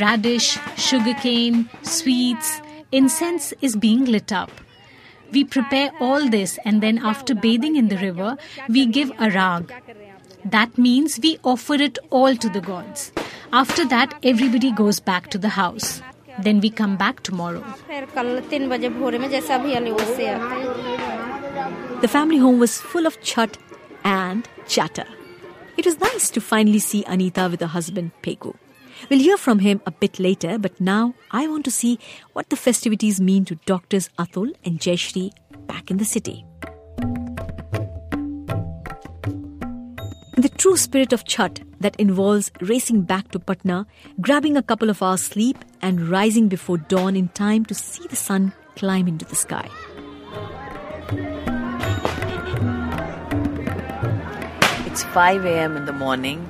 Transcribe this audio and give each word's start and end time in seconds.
Radish, 0.00 0.58
sugarcane, 0.76 1.70
sweets, 1.82 2.60
incense 2.92 3.54
is 3.62 3.76
being 3.76 4.04
lit 4.04 4.32
up. 4.32 4.50
We 5.32 5.44
prepare 5.44 5.90
all 6.00 6.28
this 6.28 6.58
and 6.64 6.82
then 6.82 6.98
after 6.98 7.34
bathing 7.34 7.76
in 7.76 7.88
the 7.88 7.96
river, 7.96 8.36
we 8.68 8.84
give 8.86 9.10
arag. 9.12 9.72
That 10.44 10.76
means 10.76 11.18
we 11.22 11.38
offer 11.44 11.74
it 11.74 11.98
all 12.10 12.36
to 12.36 12.48
the 12.48 12.60
gods. 12.60 13.12
After 13.52 13.86
that, 13.86 14.14
everybody 14.22 14.70
goes 14.70 15.00
back 15.00 15.30
to 15.30 15.38
the 15.38 15.48
house. 15.50 16.02
Then 16.42 16.60
we 16.60 16.68
come 16.68 16.96
back 16.96 17.22
tomorrow. 17.22 17.64
The 22.00 22.08
family 22.08 22.36
home 22.36 22.58
was 22.58 22.78
full 22.80 23.06
of 23.06 23.20
chat 23.22 23.56
and 24.04 24.46
chatter. 24.68 25.06
It 25.78 25.86
was 25.86 25.98
nice 26.00 26.28
to 26.30 26.40
finally 26.40 26.80
see 26.80 27.02
Anita 27.04 27.48
with 27.50 27.60
her 27.60 27.66
husband 27.66 28.10
Pegu. 28.22 28.54
We'll 29.10 29.20
hear 29.20 29.36
from 29.36 29.60
him 29.60 29.80
a 29.86 29.90
bit 29.90 30.18
later, 30.18 30.58
but 30.58 30.80
now 30.80 31.14
I 31.30 31.46
want 31.46 31.64
to 31.66 31.70
see 31.70 31.98
what 32.32 32.50
the 32.50 32.56
festivities 32.56 33.20
mean 33.20 33.44
to 33.46 33.54
doctors 33.66 34.08
Atul 34.18 34.54
and 34.64 34.80
Jayashri 34.80 35.32
back 35.66 35.90
in 35.90 35.98
the 35.98 36.04
city. 36.04 36.44
In 40.36 40.42
the 40.42 40.50
true 40.50 40.76
spirit 40.76 41.12
of 41.12 41.24
Chhat 41.24 41.62
that 41.80 41.96
involves 41.96 42.50
racing 42.60 43.02
back 43.02 43.30
to 43.30 43.38
Patna, 43.38 43.86
grabbing 44.20 44.56
a 44.56 44.62
couple 44.62 44.90
of 44.90 45.02
hours 45.02 45.22
sleep, 45.22 45.56
and 45.80 46.08
rising 46.08 46.48
before 46.48 46.78
dawn 46.78 47.16
in 47.16 47.28
time 47.28 47.64
to 47.66 47.74
see 47.74 48.06
the 48.08 48.16
sun 48.16 48.52
climb 48.74 49.08
into 49.08 49.24
the 49.24 49.36
sky. 49.36 49.68
It's 54.86 55.04
5 55.04 55.44
a.m. 55.44 55.76
in 55.76 55.84
the 55.84 55.92
morning, 55.92 56.48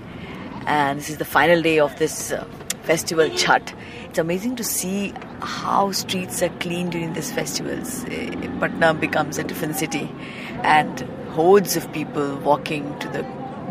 and 0.66 0.98
this 0.98 1.10
is 1.10 1.18
the 1.18 1.24
final 1.24 1.62
day 1.62 1.78
of 1.78 1.96
this 1.98 2.32
uh, 2.32 2.44
festival 2.82 3.28
Chhat. 3.30 3.72
It's 4.08 4.18
amazing 4.18 4.56
to 4.56 4.64
see 4.64 5.12
how 5.40 5.92
streets 5.92 6.42
are 6.42 6.48
clean 6.60 6.90
during 6.90 7.12
these 7.12 7.32
festivals. 7.32 8.04
Patna 8.04 8.95
becomes 8.95 9.38
a 9.38 9.45
different 9.45 9.76
city, 9.76 10.10
and 10.62 11.00
hordes 11.30 11.76
of 11.76 11.90
people 11.92 12.36
walking 12.38 12.98
to 12.98 13.08
the 13.08 13.23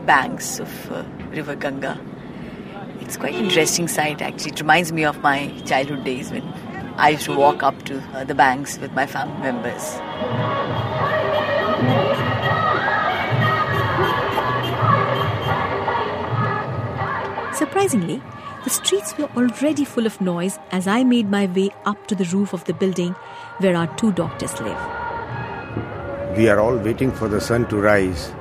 banks 0.05 0.59
of 0.59 0.91
uh, 0.91 1.03
River 1.31 1.55
Ganga. 1.55 1.99
It's 3.01 3.17
quite 3.17 3.35
an 3.35 3.45
interesting 3.45 3.87
sight 3.87 4.21
actually. 4.21 4.51
It 4.51 4.59
reminds 4.59 4.91
me 4.91 5.03
of 5.03 5.21
my 5.21 5.49
childhood 5.65 6.03
days 6.03 6.31
when 6.31 6.43
I 6.97 7.09
used 7.09 7.25
to 7.25 7.35
walk 7.35 7.61
up 7.61 7.83
to 7.85 7.99
uh, 8.13 8.23
the 8.23 8.35
banks 8.35 8.77
with 8.79 8.93
my 8.93 9.05
family 9.05 9.41
members. 9.41 9.99
Surprisingly, 17.55 18.21
the 18.65 18.69
streets 18.69 19.17
were 19.17 19.29
already 19.37 19.85
full 19.85 20.05
of 20.05 20.19
noise 20.19 20.59
as 20.71 20.87
I 20.87 21.05
made 21.05 21.31
my 21.31 21.45
way 21.45 21.69
up 21.85 22.07
to 22.07 22.15
the 22.15 22.25
roof 22.25 22.51
of 22.51 22.65
the 22.65 22.73
building 22.73 23.13
where 23.59 23.77
our 23.77 23.87
two 23.95 24.11
doctors 24.11 24.59
live. 24.59 24.77
We 26.35 26.49
are 26.49 26.59
all 26.59 26.75
waiting 26.77 27.13
for 27.13 27.29
the 27.29 27.39
sun 27.39 27.67
to 27.69 27.77
rise. 27.77 28.33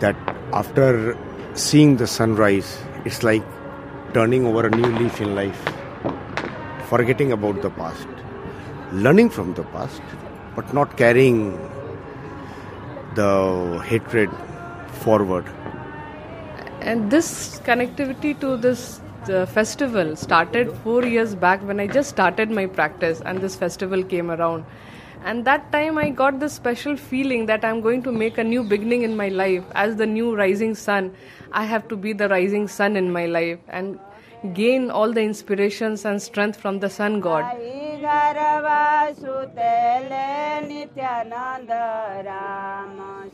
That 0.00 0.16
after 0.52 1.16
seeing 1.54 1.96
the 1.96 2.06
sunrise, 2.06 2.78
it's 3.06 3.22
like 3.22 3.42
turning 4.12 4.44
over 4.44 4.66
a 4.66 4.70
new 4.70 4.90
leaf 4.98 5.18
in 5.22 5.34
life, 5.34 5.62
forgetting 6.90 7.32
about 7.32 7.62
the 7.62 7.70
past, 7.70 8.06
learning 8.92 9.30
from 9.30 9.54
the 9.54 9.62
past, 9.62 10.02
but 10.54 10.74
not 10.74 10.98
carrying 10.98 11.56
the 13.14 13.82
hatred 13.86 14.28
forward. 15.00 15.46
And 16.80 17.10
this 17.10 17.60
connectivity 17.64 18.38
to 18.40 18.56
this 18.56 19.00
uh, 19.28 19.46
festival 19.46 20.16
started 20.16 20.72
four 20.84 21.04
years 21.04 21.34
back 21.34 21.62
when 21.62 21.80
I 21.80 21.86
just 21.86 22.08
started 22.08 22.50
my 22.50 22.66
practice, 22.66 23.20
and 23.24 23.40
this 23.40 23.56
festival 23.56 24.02
came 24.02 24.30
around. 24.30 24.64
And 25.24 25.44
that 25.44 25.70
time 25.72 25.98
I 25.98 26.10
got 26.10 26.38
this 26.40 26.52
special 26.52 26.96
feeling 26.96 27.46
that 27.46 27.64
I'm 27.64 27.80
going 27.80 28.02
to 28.04 28.12
make 28.12 28.38
a 28.38 28.44
new 28.44 28.62
beginning 28.62 29.02
in 29.02 29.16
my 29.16 29.28
life. 29.28 29.64
As 29.74 29.96
the 29.96 30.06
new 30.06 30.36
rising 30.36 30.74
sun, 30.74 31.14
I 31.52 31.64
have 31.64 31.88
to 31.88 31.96
be 31.96 32.12
the 32.12 32.28
rising 32.28 32.68
sun 32.68 32.96
in 32.96 33.12
my 33.12 33.26
life 33.26 33.58
and 33.68 33.98
gain 34.54 34.90
all 34.90 35.12
the 35.12 35.20
inspirations 35.20 36.04
and 36.04 36.22
strength 36.22 36.60
from 36.60 36.78
the 36.78 36.88
sun 36.88 37.20
god. 37.20 37.44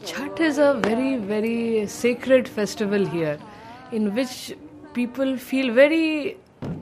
Chhat 0.05 0.39
is 0.39 0.59
a 0.59 0.75
very, 0.75 1.17
very 1.17 1.87
sacred 1.87 2.47
festival 2.47 3.07
here 3.07 3.39
in 3.91 4.15
which 4.15 4.55
people 4.93 5.39
feel 5.39 5.73
very 5.73 6.37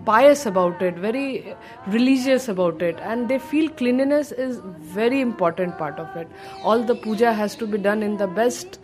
pious 0.05 0.44
about 0.44 0.83
it, 0.83 0.97
very 0.97 1.55
religious 1.87 2.49
about 2.49 2.83
it, 2.83 2.99
and 3.00 3.28
they 3.28 3.38
feel 3.38 3.69
cleanliness 3.69 4.33
is 4.33 4.60
very 4.81 5.21
important 5.21 5.78
part 5.78 6.00
of 6.00 6.16
it. 6.16 6.27
All 6.65 6.83
the 6.83 6.97
puja 6.97 7.33
has 7.33 7.55
to 7.56 7.66
be 7.66 7.78
done 7.78 8.03
in 8.03 8.16
the 8.16 8.27
best, 8.27 8.81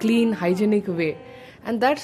clean, 0.00 0.32
hygienic 0.32 0.88
way, 0.88 1.18
and 1.66 1.78
that's 1.78 2.00